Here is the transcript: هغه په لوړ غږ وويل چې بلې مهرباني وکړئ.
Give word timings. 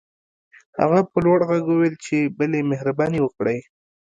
هغه 0.81 0.99
په 1.11 1.17
لوړ 1.25 1.39
غږ 1.49 1.63
وويل 1.69 1.95
چې 2.05 2.17
بلې 2.37 2.59
مهرباني 2.71 3.19
وکړئ. 3.21 3.59